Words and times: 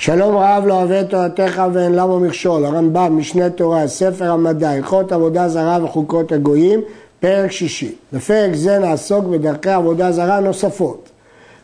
שלום 0.00 0.36
רב 0.36 0.64
לא 0.66 0.82
אוהב 0.82 1.02
תורתך 1.02 1.62
ואין 1.72 1.92
למה 1.92 2.18
מכשול, 2.18 2.64
הרמב"ם, 2.64 3.18
משנה 3.18 3.50
תורה, 3.50 3.88
ספר 3.88 4.30
המדע, 4.30 4.70
הלכות 4.70 5.12
עבודה 5.12 5.48
זרה 5.48 5.78
וחוקות 5.84 6.32
הגויים, 6.32 6.80
פרק 7.20 7.52
שישי. 7.52 7.94
בפרק 8.12 8.54
זה 8.54 8.78
נעסוק 8.78 9.24
בדרכי 9.24 9.70
עבודה 9.70 10.12
זרה 10.12 10.40
נוספות. 10.40 11.08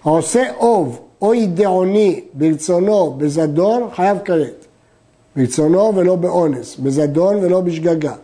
העושה 0.04 0.42
אוב 0.56 1.00
או 1.22 1.34
ידעוני 1.34 2.20
ברצונו 2.34 3.14
בזדון, 3.18 3.88
חייב 3.94 4.19
כרת. 4.24 4.66
ברצונו 5.37 5.92
ולא 5.94 6.16
באונס, 6.16 6.76
בזדון 6.76 7.37
ולא 7.37 7.60
בשגגה. 7.60 8.14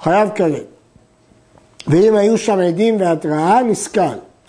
חייב 0.00 0.28
כרת. 0.34 0.66
ואם 1.86 2.16
היו 2.16 2.38
שם 2.38 2.58
עדים 2.58 3.00
והתראה, 3.00 3.62
נסכל. 3.62 4.00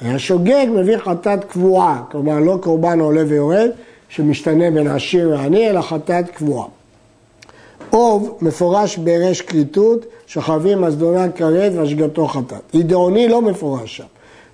השוגג 0.01 0.65
מביא 0.69 0.97
חטאת 0.97 1.43
קבועה, 1.43 2.03
כלומר 2.11 2.39
לא 2.39 2.57
קורבן 2.61 2.99
עולה 2.99 3.23
ויורד, 3.27 3.69
שמשתנה 4.09 4.71
בין 4.71 4.87
עשיר 4.87 5.29
ועני, 5.29 5.69
אלא 5.69 5.81
חטאת 5.81 6.29
קבועה. 6.29 6.67
אוב 7.93 8.37
מפורש 8.41 8.97
ברש 8.97 9.41
כריתות, 9.41 10.05
שחייבים 10.27 10.81
מזדונה 10.81 11.31
כרת 11.31 11.71
והשגתו 11.75 12.27
חטאת. 12.27 12.61
ידעוני 12.73 13.27
לא 13.27 13.41
מפורש 13.41 13.97
שם. 13.97 14.03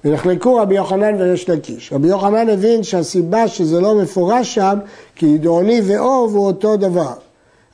ונחלקו 0.05 0.55
רבי 0.55 0.75
יוחנן 0.75 1.15
וריש 1.17 1.49
לקיש. 1.49 1.93
רבי 1.93 2.07
יוחנן 2.07 2.49
הבין 2.49 2.83
שהסיבה 2.83 3.47
שזה 3.47 3.81
לא 3.81 3.95
מפורש 3.95 4.55
שם, 4.55 4.77
כי 5.15 5.25
ידעוני 5.25 5.81
ואוב 5.85 6.35
הוא 6.35 6.47
אותו 6.47 6.77
דבר. 6.77 7.13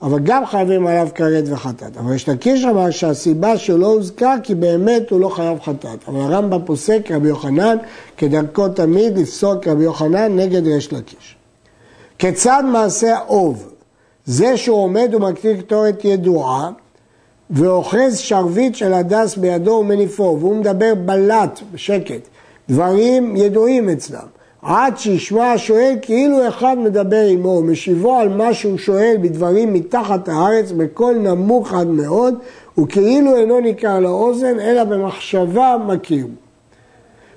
אבל 0.01 0.19
גם 0.19 0.45
חייבים 0.45 0.87
עליו 0.87 1.07
כרת 1.15 1.43
וחטאת. 1.47 1.97
אבל 1.97 2.15
יש 2.15 2.29
לקיש 2.29 2.65
אמר 2.65 2.89
שהסיבה 2.89 3.57
שלא 3.57 3.85
הוזכר 3.85 4.35
כי 4.43 4.55
באמת 4.55 5.09
הוא 5.09 5.19
לא 5.19 5.29
חייב 5.29 5.59
חטאת. 5.59 5.99
אבל 6.07 6.19
הרמב"ם 6.19 6.65
פוסק 6.65 7.11
רבי 7.11 7.27
יוחנן 7.27 7.77
כדרכו 8.17 8.69
תמיד 8.69 9.17
לפסוק 9.17 9.67
רבי 9.67 9.83
יוחנן 9.83 10.39
נגד 10.39 10.67
ריש 10.67 10.93
לקיש. 10.93 11.38
כיצד 12.19 12.63
מעשה 12.71 13.17
האוב? 13.17 13.69
זה 14.25 14.57
שהוא 14.57 14.77
עומד 14.77 15.09
ומקטיר 15.13 15.61
קטורת 15.61 16.05
ידועה 16.05 16.71
ואוחז 17.49 18.17
שרביט 18.17 18.75
של 18.75 18.93
הדס 18.93 19.35
בידו 19.37 19.71
ומניפו 19.71 20.37
והוא 20.39 20.55
מדבר 20.55 20.95
בלט 20.95 21.59
בשקט, 21.73 22.27
דברים 22.69 23.35
ידועים 23.35 23.89
אצלם. 23.89 24.27
עד 24.61 24.97
שישמע 24.97 25.51
השואל 25.51 25.95
כאילו 26.01 26.47
אחד 26.47 26.77
מדבר 26.77 27.25
עמו, 27.29 27.61
משיבו 27.61 28.15
על 28.15 28.29
מה 28.29 28.53
שהוא 28.53 28.77
שואל 28.77 29.17
בדברים 29.21 29.73
מתחת 29.73 30.29
הארץ 30.29 30.71
בקול 30.71 31.15
נמוך 31.15 31.73
עד 31.73 31.87
מאוד, 31.87 32.35
וכאילו 32.77 33.35
אינו 33.35 33.59
ניכר 33.59 33.99
לאוזן, 33.99 34.59
אלא 34.59 34.83
במחשבה 34.83 35.75
מכיר. 35.87 36.27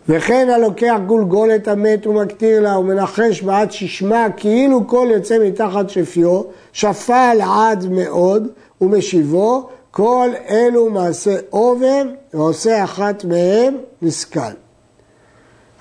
וכן 0.09 0.49
הלוקח 0.55 0.97
גולגולת 1.07 1.69
המת 1.69 2.07
ומקטיר 2.07 2.61
לה 2.61 2.79
ומנחש 2.79 3.43
בעד 3.43 3.73
ששמע 3.73 4.27
כאילו 4.37 4.87
קול 4.87 5.11
יוצא 5.11 5.39
מתחת 5.47 5.91
שפיו, 5.91 6.43
שפל 6.73 7.39
עד 7.43 7.89
מאוד 7.91 8.49
ומשיבו, 8.81 9.69
כל 9.91 10.29
אלו 10.51 10.91
מעשה 10.91 11.37
אובן 11.53 12.09
ועושה 12.35 12.85
אחת 12.85 13.25
מהם 13.25 13.77
נסכל. 14.03 14.41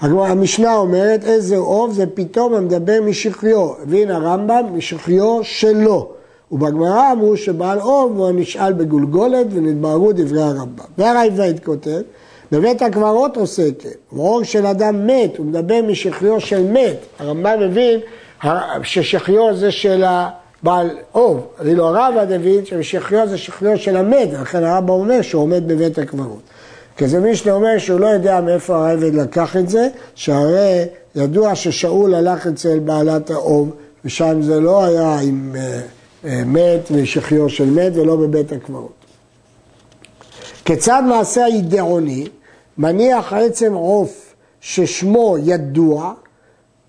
המשנה 0.01 0.75
אומרת 0.75 1.23
איזה 1.23 1.57
אוב 1.57 1.93
זה 1.93 2.05
פתאום 2.13 2.53
המדבר 2.53 2.99
משכיו, 3.05 3.71
הבין 3.83 4.11
הרמב"ם 4.11 4.65
משכיו 4.73 5.39
שלו. 5.43 6.11
ובגמרא 6.51 7.11
אמרו 7.11 7.37
שבעל 7.37 7.79
אוב 7.79 8.17
הוא 8.17 8.27
הנשאל 8.27 8.73
בגולגולת 8.73 9.47
ונתבררו 9.49 10.11
דברי 10.11 10.41
הרמב"ם. 10.41 10.85
והרייבד 10.97 11.53
כותב, 11.63 12.01
בבית 12.51 12.81
הקברות 12.81 13.37
עושה 13.37 13.63
כן, 13.79 13.89
ועור 14.11 14.43
של 14.43 14.65
אדם 14.65 15.07
מת, 15.07 15.37
הוא 15.37 15.45
מדבר 15.45 15.81
משכיו 15.87 16.39
של 16.39 16.63
מת. 16.63 16.97
הרמב"ם 17.19 17.59
מבין 17.59 17.99
ששכיו 18.83 19.55
זה 19.55 19.71
של 19.71 20.03
הבעל 20.05 20.89
אוב. 21.15 21.47
אני 21.59 21.75
לא 21.75 21.87
הרב 21.87 22.13
הבין 22.17 22.65
ששכיו 22.65 23.27
זה 23.27 23.37
שכיו 23.37 23.77
של 23.77 23.97
המת, 23.97 24.29
לכן 24.41 24.63
הרמב"ם 24.63 24.89
אומר 24.89 25.21
שהוא 25.21 25.41
עומד 25.41 25.67
בבית 25.67 25.97
הקברות. 25.97 26.41
כי 26.97 27.07
זה 27.07 27.19
מישנה 27.19 27.53
אומר 27.53 27.77
שהוא 27.77 27.99
לא 27.99 28.07
יודע 28.07 28.41
מאיפה 28.41 28.87
העבד 28.87 29.15
לקח 29.15 29.57
את 29.57 29.69
זה, 29.69 29.87
שהרי 30.15 30.85
ידוע 31.15 31.55
ששאול 31.55 32.15
הלך 32.15 32.47
אצל 32.47 32.79
בעלת 32.79 33.29
האוב, 33.29 33.71
ושם 34.05 34.41
זה 34.41 34.59
לא 34.59 34.85
היה 34.85 35.19
עם 35.19 35.55
אה, 35.55 35.81
אה, 36.25 36.43
מת 36.45 36.91
ושחיו 36.91 37.49
של 37.49 37.69
מת 37.69 37.91
ולא 37.95 38.15
בבית 38.15 38.51
הקברות. 38.51 38.91
כיצד 40.65 41.03
מעשה 41.07 41.45
הידעוני 41.45 42.27
מניח 42.77 43.33
עצם 43.33 43.73
עוף 43.73 44.35
ששמו 44.61 45.35
ידוע 45.43 46.13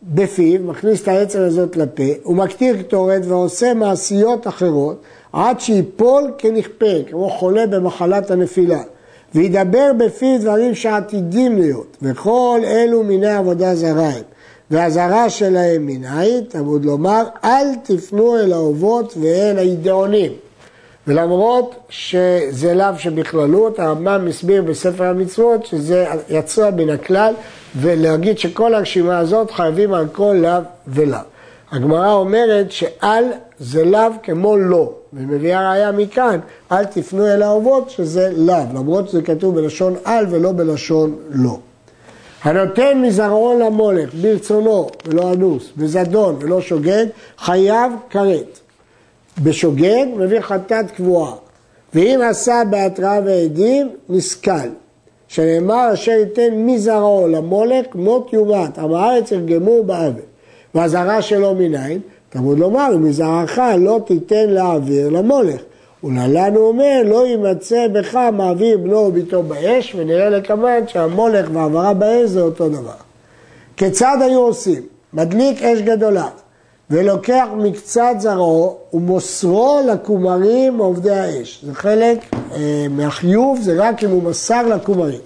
בפיו, 0.03 0.61
מכניס 0.61 1.03
את 1.03 1.09
העצם 1.09 1.41
הזאת 1.41 1.77
לפה, 1.77 2.03
הוא 2.23 2.37
מקטיר 2.37 2.83
קטורת 2.83 3.23
ועושה 3.25 3.75
מעשיות 3.75 4.47
אחרות 4.47 5.03
עד 5.33 5.61
שיפול 5.61 6.31
כנכפה, 6.39 7.03
כמו 7.11 7.31
חולה 7.31 7.67
במחלת 7.67 8.31
הנפילה. 8.31 8.83
וידבר 9.35 9.93
בפיו 9.99 10.41
דברים 10.41 10.75
שעתידים 10.75 11.59
להיות, 11.59 11.97
וכל 12.03 12.61
אלו 12.65 13.03
מיני 13.03 13.31
עבודה 13.31 13.75
זרה 13.75 14.09
הם. 14.09 14.23
והזרה 14.71 15.31
שלהם 15.31 15.87
מנין, 15.87 16.45
תמוד 16.49 16.85
לומר, 16.85 17.23
אל 17.45 17.67
תפנו 17.83 18.37
אל 18.37 18.53
האובות 18.53 19.15
ואל 19.21 19.59
הידעונים. 19.59 20.33
ולמרות 21.07 21.75
שזה 21.89 22.75
לאו 22.75 22.99
שבכללות, 22.99 23.79
הרמב"ם 23.79 24.25
מסביר 24.25 24.63
בספר 24.63 25.05
המצוות 25.05 25.67
שזה 25.67 26.07
יצא 26.29 26.71
מן 26.77 26.91
הכלל, 26.91 27.35
ולהגיד 27.77 28.39
שכל 28.39 28.75
הרשימה 28.75 29.19
הזאת 29.19 29.51
חייבים 29.51 29.95
על 29.95 30.07
כל 30.13 30.37
לאו 30.43 30.61
ולאו. 30.87 31.19
הגמרא 31.73 32.13
אומרת 32.13 32.73
שאל 32.73 33.25
זה 33.59 33.85
לאו 33.85 34.11
כמו 34.23 34.57
לא, 34.57 34.93
ומביאה 35.13 35.71
ראיה 35.71 35.93
מכאן, 35.93 36.41
אל 36.73 36.85
תפנו 36.85 37.27
אל 37.27 37.43
האהובות 37.43 37.91
שזה 37.91 38.33
לאו, 38.37 38.65
למרות 38.75 39.09
שזה 39.09 39.23
כתוב 39.23 39.55
בלשון 39.55 39.95
על 40.05 40.27
ולא 40.31 40.53
בלשון 40.53 41.17
לא. 41.31 41.59
הנותן 42.43 43.03
מזרעו 43.03 43.59
למולך 43.61 44.15
ברצונו 44.15 44.89
ולא 45.07 45.33
אנוס, 45.33 45.71
בזדון 45.77 46.37
ולא 46.41 46.61
שוגג, 46.61 47.07
חייב 47.39 47.93
כרת. 48.11 48.62
בשוגג 49.43 50.07
מביא 50.17 50.41
חטאת 50.41 50.91
קבועה, 50.91 51.33
ואם 51.95 52.21
עשה 52.31 52.63
בהתראה 52.71 53.21
ועדים, 53.25 53.91
נסכל. 54.09 54.69
שנאמר 55.29 55.91
אשר 55.93 56.13
ייתן 56.13 56.49
מזרעו 56.55 57.29
למולך 57.29 57.87
מות 57.95 58.33
יומת, 58.33 58.79
עם 58.79 58.95
הארץ 58.95 59.33
ירגמו 59.33 59.83
באבל. 59.83 60.21
והזרע 60.75 61.23
שלו 61.23 61.55
מניין? 61.55 62.01
תמוד 62.31 62.59
לומר, 62.59 62.97
מזרעך 62.97 63.59
לא 63.79 64.01
תיתן 64.07 64.51
להעביר 64.51 65.09
למולך. 65.09 65.61
ולהלן 66.05 66.55
הוא 66.55 66.69
אומר, 66.69 67.03
לא 67.05 67.27
יימצא 67.27 67.89
בך 67.93 68.19
מעביר 68.33 68.79
בנו 68.79 68.97
וביתו 68.97 69.43
באש, 69.43 69.95
ונראה 69.99 70.31
לקמן 70.31 70.81
שהמולך 70.87 71.49
והעברה 71.53 71.95
באש 71.95 72.31
זה 72.31 72.41
אותו 72.41 72.69
דבר. 72.69 72.93
כיצד 73.77 74.17
היו 74.21 74.41
עושים? 74.41 74.83
מדליק 75.13 75.63
אש 75.63 75.81
גדולה, 75.81 76.29
ולוקח 76.93 77.47
מקצת 77.57 78.15
זרעו 78.19 78.77
ומוסרו 78.93 79.81
לכומרים 79.93 80.79
עובדי 80.79 81.11
האש. 81.11 81.65
זה 81.67 81.75
חלק 81.75 82.19
אה, 82.35 82.87
מהחיוב, 82.91 83.61
זה 83.61 83.75
רק 83.79 84.05
אם 84.05 84.11
הוא 84.11 84.23
מסר 84.23 84.69
לכומרים. 84.69 85.21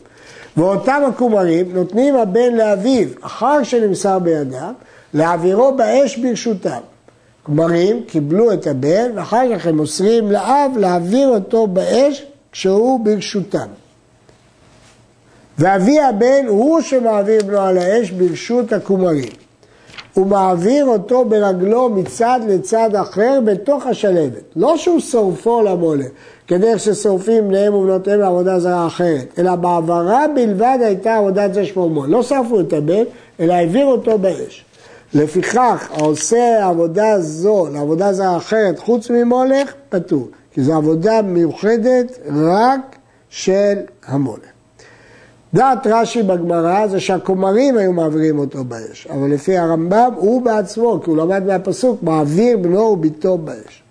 ואותם 0.57 1.03
הכומרים 1.09 1.73
נותנים 1.75 2.17
הבן 2.17 2.55
לאביו, 2.55 3.09
אחר 3.21 3.63
שנמסר 3.63 4.19
בידיו, 4.19 4.73
להעבירו 5.15 5.77
באש 5.77 6.17
ברשותם. 6.17 6.81
כמרים 7.45 8.05
קיבלו 8.05 8.53
את 8.53 8.67
הבן 8.67 9.11
ואחר 9.15 9.55
כך 9.55 9.67
הם 9.67 9.77
מוסרים 9.77 10.33
לאב 10.33 10.73
להעביר 10.77 11.29
אותו 11.29 11.67
באש 11.67 12.27
כשהוא 12.53 13.05
ברשותם. 13.05 13.69
ואבי 15.59 16.01
הבן 16.01 16.47
הוא 16.49 16.81
שמעביר 16.81 17.45
בנו 17.45 17.61
על 17.61 17.79
האש 17.79 18.11
ברשות 18.11 18.73
הכומרים. 18.73 19.46
הוא 20.17 20.27
מעביר 20.27 20.87
אותו 20.87 21.25
ברגלו 21.25 21.89
מצד 21.89 22.41
לצד 22.49 22.95
אחר 22.95 23.41
בתוך 23.45 23.87
השלבת. 23.87 24.43
לא 24.57 24.77
שהוא 24.77 25.01
שורפו 25.01 25.63
למולך, 25.63 26.07
כדרך 26.47 26.81
ששורפים 26.81 27.49
בניהם 27.49 27.75
ובנותיהם 27.75 28.21
לעבודה 28.21 28.59
זרה 28.59 28.87
אחרת, 28.87 29.39
אלא 29.39 29.55
בעברה 29.55 30.25
בלבד 30.35 30.79
הייתה 30.81 31.17
עבודת 31.17 31.55
זה 31.55 31.65
שמו 31.65 31.89
מול. 31.89 32.09
לא 32.09 32.23
שרפו 32.23 32.61
את 32.61 32.73
הבן, 32.73 33.03
אלא 33.41 33.53
העבירו 33.53 33.93
אותו 33.93 34.19
באש. 34.19 34.65
לפיכך, 35.15 35.89
העושה 35.95 36.69
עבודה 36.69 37.21
זו 37.21 37.67
לעבודה 37.73 38.13
זו 38.13 38.37
אחרת 38.37 38.79
חוץ 38.79 39.11
ממולך, 39.11 39.75
פטור. 39.89 40.29
כי 40.53 40.63
זו 40.63 40.75
עבודה 40.75 41.23
מיוחדת 41.23 42.19
רק 42.27 42.97
של 43.29 43.75
המולך. 44.07 44.56
דעת 45.55 45.87
רש"י 45.87 46.23
בגמרא 46.23 46.87
זה 46.87 47.01
שהכומרים 47.01 47.77
היו 47.77 47.93
מעבירים 47.93 48.39
אותו 48.39 48.65
באש, 48.65 49.07
אבל 49.11 49.31
לפי 49.31 49.59
הרמב"ם 49.59 50.11
הוא 50.17 50.43
בעצמו, 50.43 51.01
כי 51.05 51.11
הוא 51.11 51.17
למד 51.17 51.47
מהפסוק, 51.47 52.03
מעביר 52.03 52.57
בנו 52.59 52.81
וביתו 52.81 53.39
באש. 53.39 53.83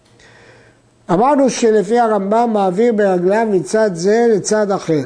אמרנו 1.12 1.50
שלפי 1.50 2.00
הרמב"ם 2.00 2.50
מעביר 2.54 2.94
ברגליו 2.94 3.48
מצד 3.52 3.90
זה 3.94 4.28
לצד 4.36 4.72
אחר. 4.72 5.04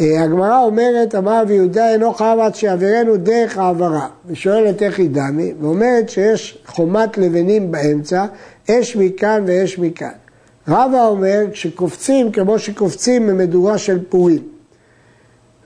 אה, 0.00 0.22
הגמרא 0.22 0.62
אומרת, 0.62 1.14
אמר 1.14 1.42
רבי 1.42 1.54
יהודה 1.54 1.92
אינו 1.92 2.12
חייב 2.12 2.40
עד 2.40 2.54
שיעבירנו 2.54 3.16
דרך 3.16 3.58
העברה. 3.58 4.06
ושואלת 4.26 4.82
איך 4.82 4.98
היא 4.98 5.10
דמי, 5.10 5.54
ואומרת 5.60 6.08
שיש 6.08 6.62
חומת 6.66 7.18
לבנים 7.18 7.72
באמצע, 7.72 8.26
אש 8.70 8.96
מכאן 8.96 9.44
ואש 9.46 9.78
מכאן. 9.78 10.12
רבא 10.68 11.06
אומר, 11.06 11.44
כשקופצים 11.52 12.32
כמו 12.32 12.58
שקופצים 12.58 13.26
ממדורה 13.26 13.78
של 13.78 13.98
פורים. 14.08 14.57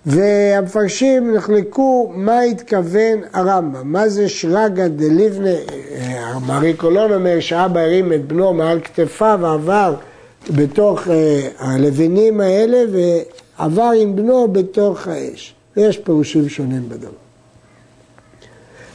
והמפרשים 0.06 1.34
נחלקו 1.34 2.12
מה 2.14 2.40
התכוון 2.40 3.20
הרמב"ם, 3.32 3.92
מה 3.92 4.08
זה 4.08 4.28
שרגא 4.28 4.88
דליבנה, 4.88 5.48
אה, 5.48 6.38
מרי 6.46 6.74
קולון 6.74 7.12
אומר 7.12 7.40
שאבא 7.40 7.80
הרים 7.80 8.12
את 8.12 8.26
בנו 8.26 8.52
מעל 8.52 8.80
כתפיו 8.80 9.38
ועבר 9.42 9.94
בתוך 10.50 11.08
אה, 11.08 11.48
הלבנים 11.58 12.40
האלה 12.40 12.78
ועבר 12.92 13.90
עם 14.00 14.16
בנו 14.16 14.48
בתוך 14.48 15.08
האש. 15.08 15.54
ויש 15.76 15.98
פירושים 15.98 16.48
שונים 16.48 16.88
בדבר. 16.88 17.08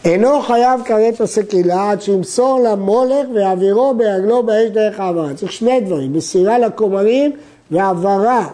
אינו 0.05 0.41
חייב 0.41 0.81
כרת 0.85 1.13
קהילה 1.49 1.91
עד 1.91 2.01
שימסור 2.01 2.59
למולך 2.59 3.27
ויעבירו 3.33 3.93
ברגלו 3.93 4.43
באש 4.43 4.69
דרך 4.69 4.99
העברה. 4.99 5.33
צריך 5.33 5.51
שני 5.51 5.81
דברים, 5.81 6.13
מסירה 6.13 6.59
לכומרים 6.59 7.31
והעברה. 7.71 8.47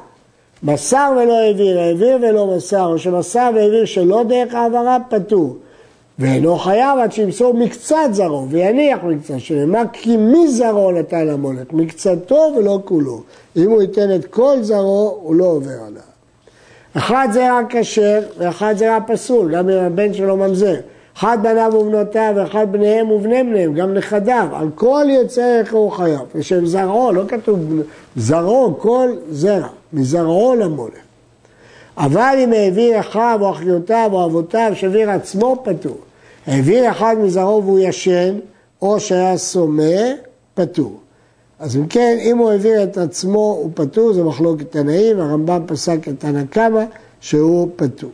מסר 0.63 1.11
ולא 1.15 1.37
העביר, 1.39 1.79
העביר 1.79 2.17
ולא 2.21 2.55
מסר, 2.55 2.85
או 2.85 2.99
שמסר 2.99 3.51
והעביר 3.55 3.85
שלא 3.85 4.23
דרך 4.23 4.53
העברה, 4.53 4.97
פטור. 5.09 5.57
ואינו 6.19 6.57
חייב 6.57 6.99
עד 6.99 7.11
שימסור 7.11 7.53
מקצת 7.53 7.97
זרעו 8.11 8.49
ויניח 8.49 8.99
מקצת, 9.03 9.39
שנאמר 9.39 9.83
כי 9.93 10.17
מי 10.17 10.47
זרעו 10.47 10.91
נתן 10.91 11.27
למולך, 11.27 11.71
מקצתו 11.71 12.53
ולא 12.57 12.79
כולו. 12.85 13.21
אם 13.57 13.71
הוא 13.71 13.81
ייתן 13.81 14.15
את 14.15 14.25
כל 14.25 14.57
זרעו, 14.61 15.19
הוא 15.21 15.35
לא 15.35 15.45
עובר 15.45 15.69
עליו. 15.87 16.01
אחד 16.97 17.27
זרע 17.33 17.59
כשר 17.69 18.19
ואחד 18.37 18.73
זרע 18.77 18.97
פסול, 19.07 19.55
גם 19.55 19.69
אם 19.69 19.77
הבן 19.77 20.13
שלו 20.13 20.37
ממזר. 20.37 20.75
אחד 21.17 21.37
בניו 21.41 21.71
ובנותיו 21.79 22.33
ואחד 22.35 22.71
בניהם 22.71 23.11
ובני 23.11 23.43
בניהם, 23.43 23.73
גם 23.73 23.93
נכדיו, 23.93 24.47
על 24.53 24.67
כל 24.75 25.05
יוצא 25.09 25.59
איך 25.59 25.73
הוא 25.73 25.91
חייב. 25.91 26.21
ושם 26.35 26.65
זרעו, 26.65 27.11
לא 27.11 27.23
כתוב 27.27 27.59
זרעו, 28.15 28.75
כל 28.79 29.09
זרע, 29.29 29.67
מזרעו 29.93 30.55
למולך. 30.55 30.93
אבל 31.97 32.35
אם 32.43 32.53
העביר 32.53 32.99
אחיו 32.99 33.39
או 33.41 33.51
אחיותיו 33.51 34.09
או 34.13 34.25
אבותיו 34.25 34.71
שהעביר 34.75 35.09
עצמו 35.09 35.63
פטור. 35.63 35.97
העביר 36.47 36.91
אחד 36.91 37.15
מזרעו 37.19 37.63
והוא 37.63 37.79
ישן, 37.79 38.35
או 38.81 38.99
שהיה 38.99 39.37
סומא, 39.37 40.13
פטור. 40.53 40.99
אז 41.59 41.75
אם 41.75 41.87
כן, 41.87 42.17
אם 42.21 42.37
הוא 42.37 42.51
העביר 42.51 42.83
את 42.83 42.97
עצמו 42.97 43.57
הוא 43.61 43.71
פטור, 43.73 44.13
זה 44.13 44.23
מחלוקת 44.23 44.71
תנאים, 44.71 45.19
הרמב"ם 45.19 45.63
פסק 45.67 46.07
את 46.07 46.13
תנא 46.19 46.43
קמא 46.49 46.83
שהוא 47.21 47.69
פטור. 47.75 48.11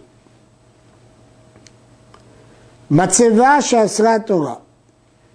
מצבה 2.91 3.61
שאסרה 3.61 4.19
תורה 4.19 4.55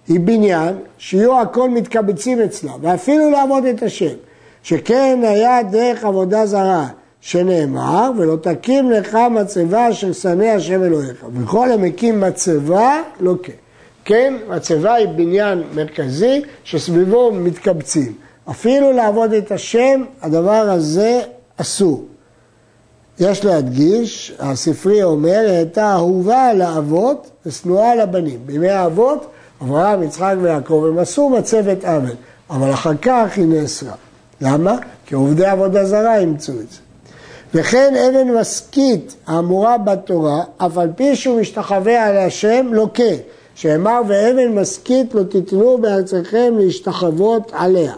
היא 0.07 0.19
בניין 0.19 0.75
שיהיו 0.97 1.41
הכל 1.41 1.69
מתקבצים 1.69 2.41
אצלה, 2.41 2.71
ואפילו 2.81 3.29
לעבוד 3.29 3.65
את 3.65 3.83
השם, 3.83 4.15
שכן 4.63 5.19
היה 5.23 5.63
דרך 5.63 6.03
עבודה 6.03 6.45
זרה, 6.45 6.87
שנאמר, 7.21 8.11
ולא 8.17 8.35
תקים 8.41 8.91
לך 8.91 9.17
מצבה 9.31 9.89
אשר 9.89 10.11
שנא 10.11 10.43
השם 10.43 10.83
אלוהיך, 10.83 11.25
וכל 11.33 11.71
המקים 11.71 12.21
מצבה 12.21 13.01
לא 13.19 13.33
כן. 13.43 13.53
כן, 14.05 14.33
מצבה 14.47 14.93
היא 14.93 15.07
בניין 15.07 15.63
מרכזי 15.75 16.41
שסביבו 16.63 17.31
מתקבצים. 17.31 18.13
אפילו 18.49 18.91
לעבוד 18.91 19.33
את 19.33 19.51
השם, 19.51 20.03
הדבר 20.21 20.51
הזה 20.51 21.21
אסור. 21.57 22.05
יש 23.19 23.45
להדגיש, 23.45 24.33
הספרי 24.39 25.03
אומר, 25.03 25.45
הייתה 25.49 25.93
אהובה 25.93 26.53
לאבות 26.53 27.29
ושנואה 27.45 27.95
לבנים. 27.95 28.39
בימי 28.45 28.69
האבות, 28.69 29.25
אברהם, 29.61 30.03
יצחק 30.03 30.35
ויעקב, 30.41 30.85
הם 30.87 30.99
עשו 30.99 31.29
מצבת 31.29 31.85
עוול, 31.85 32.15
אבל 32.49 32.73
אחר 32.73 32.95
כך 33.01 33.37
היא 33.37 33.45
נאסרה. 33.45 33.93
למה? 34.41 34.77
כי 35.05 35.15
עובדי 35.15 35.45
עבודה 35.45 35.85
זרה 35.85 36.17
אימצו 36.17 36.51
את 36.51 36.71
זה. 36.71 36.77
וכן 37.53 37.93
אבן 37.95 38.31
משכית 38.31 39.15
האמורה 39.27 39.77
בתורה, 39.77 40.43
אף 40.57 40.77
על 40.77 40.89
פי 40.95 41.15
שהוא 41.15 41.39
משתחווה 41.39 42.05
על 42.05 42.17
השם, 42.17 42.67
לוקה. 42.71 43.03
שאמר 43.55 44.01
ואבן 44.07 44.59
משכית 44.59 45.13
לא 45.13 45.23
תיתנו 45.23 45.77
בארצכם 45.77 46.53
להשתחוות 46.57 47.51
עליה. 47.53 47.93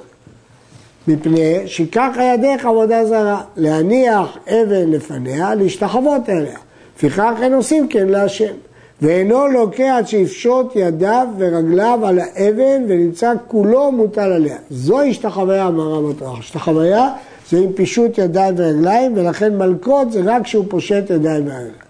מפני 1.07 1.57
שככה 1.65 2.23
ידך 2.23 2.65
עבודה 2.65 3.05
זרה, 3.05 3.41
להניח 3.57 4.37
אבן 4.47 4.91
לפניה, 4.91 5.55
להשתחוות 5.55 6.29
אליה. 6.29 6.57
לפיכך 6.97 7.33
אין 7.41 7.53
עושים 7.53 7.87
כן 7.87 8.07
להשם. 8.07 8.53
ואינו 9.01 9.47
לוקח 9.47 9.93
עד 9.97 10.07
שיפשוט 10.07 10.71
ידיו 10.75 11.27
ורגליו 11.37 11.99
על 12.03 12.19
האבן 12.19 12.83
ונמצא 12.87 13.33
כולו 13.47 13.91
מוטל 13.91 14.31
עליה. 14.31 14.57
זו 14.69 15.01
השתחוויה 15.01 15.67
אמר 15.67 15.93
רמתך. 15.93 16.25
השתחוויה 16.39 17.09
זה 17.49 17.57
עם 17.57 17.73
פישוט 17.73 18.17
ידיים 18.17 18.53
ורגליים 18.57 19.13
ולכן 19.15 19.57
מלכות 19.57 20.11
זה 20.11 20.21
רק 20.25 20.43
כשהוא 20.43 20.65
פושט 20.69 21.09
ידיים 21.09 21.47
ורגליים. 21.47 21.86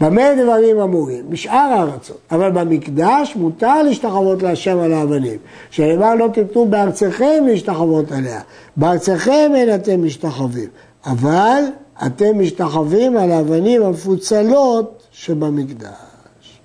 במה 0.00 0.22
דברים 0.42 0.80
אמורים? 0.80 1.30
בשאר 1.30 1.72
הארצות. 1.76 2.18
אבל 2.30 2.50
במקדש 2.50 3.36
מותר 3.36 3.82
להשתחוות 3.82 4.42
להשם 4.42 4.78
על 4.78 4.92
האבנים. 4.92 5.38
שנאמר 5.70 6.14
לא 6.14 6.28
תיתנו 6.32 6.66
בארצכם 6.66 7.44
להשתחוות 7.46 8.12
עליה. 8.12 8.40
בארצכם 8.76 9.52
אין 9.54 9.74
אתם 9.74 10.04
משתחווים. 10.04 10.68
אבל 11.06 11.62
אתם 12.06 12.38
משתחווים 12.38 13.16
על 13.16 13.30
האבנים 13.30 13.82
המפוצלות 13.82 15.02
שבמקדש. 15.12 16.60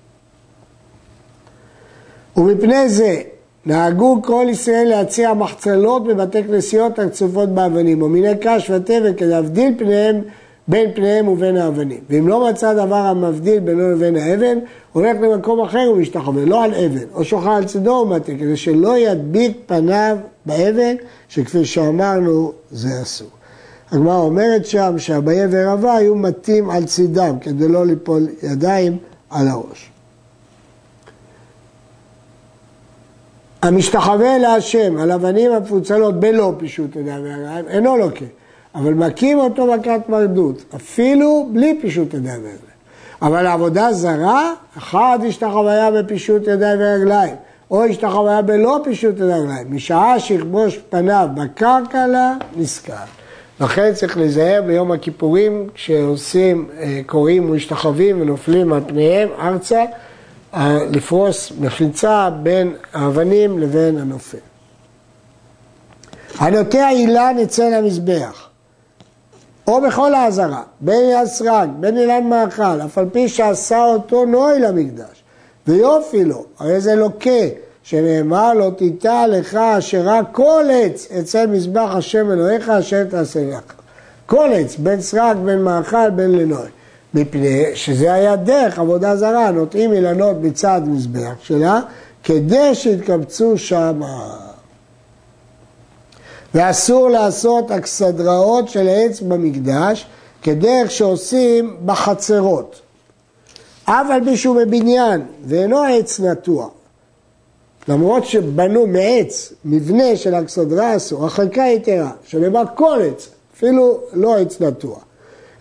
ומפני 2.36 2.88
זה 2.88 3.22
נהגו 3.66 4.20
כל 4.22 4.46
ישראל 4.48 4.88
להציע 4.88 5.34
מחצלות 5.34 6.04
בבתי 6.04 6.44
כנסיות 6.44 6.98
הרצופות 6.98 7.48
באבנים, 7.48 8.02
או 8.02 8.08
מיני 8.08 8.32
קש 8.40 8.70
ותבן 8.70 9.14
כדי 9.14 9.28
להבדיל 9.28 9.74
פניהם 9.78 10.20
בין 10.68 10.90
פניהם 10.94 11.28
ובין 11.28 11.56
האבנים. 11.56 12.00
ואם 12.10 12.28
לא 12.28 12.50
מצא 12.50 12.74
דבר 12.74 12.94
המבדיל 12.96 13.60
בינו 13.60 13.90
לבין 13.90 14.16
האבן, 14.16 14.58
הולך 14.92 15.16
למקום 15.20 15.60
אחר 15.60 15.90
ומשתחווה, 15.94 16.44
לא 16.44 16.64
על 16.64 16.74
אבן, 16.74 17.06
או 17.14 17.24
שוכר 17.24 17.50
על 17.50 17.64
צידו 17.64 17.90
ומטה, 17.90 18.32
כדי 18.32 18.56
שלא 18.56 18.98
ידביק 18.98 19.58
פניו 19.66 20.16
באבן, 20.46 20.94
שכפי 21.28 21.64
שאמרנו, 21.64 22.52
זה 22.70 23.02
אסור. 23.02 23.28
הגמרא 23.92 24.16
אומרת 24.16 24.66
שם 24.66 24.94
שאביי 24.98 25.46
ורבה 25.50 25.96
היו 25.96 26.14
מתים 26.14 26.70
על 26.70 26.84
צידם, 26.84 27.36
כדי 27.40 27.68
לא 27.68 27.86
ליפול 27.86 28.28
ידיים 28.42 28.96
על 29.30 29.48
הראש. 29.48 29.90
המשתחווה 33.62 34.38
להשם 34.38 34.96
על 34.96 35.12
אבנים 35.12 35.52
המפוצלות 35.52 36.20
בלא 36.20 36.54
פישוט 36.58 36.96
ידיים 36.96 37.22
ורגליים, 37.24 37.68
אינו 37.68 37.96
לוקה. 37.96 38.24
אבל 38.74 38.94
מכים 38.94 39.38
אותו 39.38 39.66
מכת 39.66 40.00
מרדות, 40.08 40.64
אפילו 40.76 41.48
בלי 41.52 41.78
פישוט 41.80 42.14
ידיים 42.14 42.40
ורגליים. 42.40 42.70
אבל 43.22 43.46
עבודה 43.46 43.92
זרה, 43.92 44.52
אחד 44.78 45.18
השתחוויה 45.28 45.90
בפישוט 45.90 46.42
ידיים 46.46 46.78
ורגליים, 46.80 47.34
או 47.70 47.84
השתחוויה 47.84 48.42
בלא 48.42 48.80
פישוט 48.84 49.14
ידיים 49.16 49.42
ורגליים. 49.42 49.74
משעה 49.74 50.20
שיכבוש 50.20 50.78
פניו 50.90 51.28
בקרקע 51.34 52.06
לה, 52.06 52.34
נזכר. 52.56 52.94
לכן 53.60 53.92
צריך 53.94 54.16
להיזהר 54.16 54.62
ביום 54.66 54.92
הכיפורים, 54.92 55.68
כשעושים, 55.74 56.68
אה, 56.78 57.00
קוראים 57.06 57.50
ומשתחווים 57.50 58.20
ונופלים 58.20 58.72
על 58.72 58.80
פניהם 58.86 59.28
ארצה, 59.40 59.84
אה, 60.54 60.78
לפרוס 60.90 61.52
מחיצה 61.60 62.30
בין 62.42 62.74
האבנים 62.92 63.58
לבין 63.58 63.98
הנופל. 63.98 64.38
הנוטע 66.38 66.88
עילה 66.88 67.32
נצא 67.36 67.68
למזבח. 67.68 68.49
או 69.66 69.80
בכל 69.80 70.14
האזהרה, 70.14 70.62
בין 70.80 70.96
אילן 71.40 71.70
בין 71.80 71.98
אילן 71.98 72.24
מאכל, 72.24 72.80
אף 72.84 72.98
על 72.98 73.06
פי 73.12 73.28
שעשה 73.28 73.84
אותו 73.84 74.24
נוי 74.24 74.60
למקדש. 74.60 75.24
ויופי 75.66 76.24
לו, 76.24 76.44
הרי 76.58 76.80
זה 76.80 76.94
לוקה, 76.94 77.30
שנאמר 77.82 78.54
לו 78.54 78.70
תיטע 78.70 79.26
לך 79.26 79.54
אשר 79.54 80.02
רק 80.04 80.26
כל 80.32 80.64
עץ 80.72 81.08
אצל 81.20 81.46
מזבח 81.46 81.90
השם 81.94 82.30
אלוהיך 82.30 82.68
אשר 82.68 83.04
תעשה 83.04 83.40
לך. 83.50 83.72
כל 84.26 84.50
עץ, 84.54 84.76
בין 84.76 85.00
סרק, 85.00 85.36
בין 85.36 85.62
מאכל, 85.62 86.10
בין 86.10 86.32
לנוי. 86.32 86.68
מפני 87.14 87.64
שזה 87.74 88.12
היה 88.12 88.36
דרך 88.36 88.78
עבודה 88.78 89.16
זרה, 89.16 89.50
נוטעים 89.50 89.92
אילנות 89.92 90.36
מצד 90.42 90.80
מזבח 90.86 91.34
שלה, 91.42 91.80
כדי 92.24 92.74
שיתקבצו 92.74 93.58
שמה. 93.58 94.49
ואסור 96.54 97.08
לעשות 97.08 97.70
אכסדראות 97.70 98.68
של 98.68 98.88
עץ 98.88 99.20
במקדש 99.20 100.06
כדרך 100.42 100.90
שעושים 100.90 101.76
בחצרות. 101.86 102.80
אף 103.84 104.06
על 104.10 104.24
פי 104.24 104.36
שהוא 104.36 104.56
בבניין 104.56 105.26
ואינו 105.44 105.82
עץ 105.82 106.20
נטוע. 106.20 106.68
למרות 107.88 108.24
שבנו 108.24 108.86
מעץ 108.86 109.52
מבנה 109.64 110.16
של 110.16 110.34
אכסדרה 110.34 110.96
אסור, 110.96 111.26
החלקה 111.26 111.62
יתרה, 111.62 112.10
שנאמר 112.24 112.62
כל 112.74 112.98
עץ, 113.02 113.28
אפילו 113.56 114.00
לא 114.12 114.36
עץ 114.36 114.60
נטוע. 114.60 114.98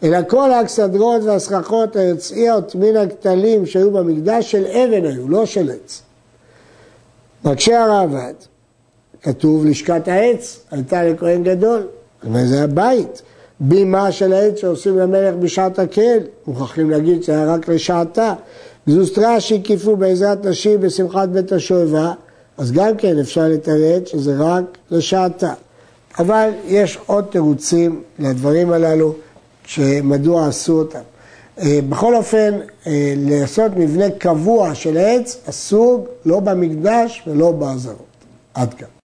אלא 0.04 0.18
כל 0.28 0.52
האכסדרות 0.52 1.24
והסככות 1.24 1.96
היוצאיות 1.96 2.76
מן 2.76 2.96
הכתלים 2.96 3.66
שהיו 3.66 3.92
במקדש 3.92 4.52
של 4.52 4.66
אבן 4.66 5.06
היו, 5.06 5.30
לא 5.30 5.46
של 5.46 5.72
עץ. 5.72 6.02
מקשה 7.44 7.84
הרעב"ד, 7.84 8.34
כתוב 9.24 9.66
לשכת 9.66 10.08
העץ, 10.08 10.60
הייתה 10.72 11.04
לכהן 11.04 11.44
גדול, 11.44 11.88
וזה 12.24 12.64
הבית. 12.64 13.22
בימה 13.60 14.12
של 14.12 14.34
העץ 14.34 14.60
שעושים 14.60 14.98
למלך 14.98 15.36
בשעת 15.36 15.80
הקהל, 15.80 16.20
מוכרחים 16.48 16.90
להגיד 16.90 17.24
שזה 17.24 17.34
היה 17.34 17.54
רק 17.54 17.68
לשעתה. 17.68 18.34
גזוסטרה 18.90 19.40
שהקיפו 19.40 19.96
בעזרת 19.96 20.46
נשים 20.46 20.82
בשמחת 20.82 21.30
בית 21.30 21.52
השואבה, 21.52 22.14
אז 22.58 22.72
גם 22.72 22.98
כן 22.98 23.20
אפשר 23.20 23.48
לתרד 23.48 24.08
שזה 24.08 24.36
רק 24.38 24.64
לשעתה. 24.92 25.54
אבל 26.20 26.50
יש 26.68 26.98
עוד 27.06 27.26
תירוצים 27.30 28.02
לדברים 28.20 28.72
הללו, 28.72 29.14
שמדוע 29.66 30.48
עשו 30.48 30.80
אותם. 30.80 31.00
אה, 31.62 31.80
בכל 31.90 32.16
אופן, 32.16 32.60
אה, 32.88 33.14
לעשות 33.18 33.72
מבנה 33.76 34.10
קבוע 34.10 34.76
של 34.76 34.98
עץ 34.98 35.38
אסור 35.50 36.08
לא 36.26 36.40
במקדש 36.40 37.24
ולא 37.28 37.52
באזהרות. 37.52 38.06
עד 38.54 38.74
כאן. 38.74 38.99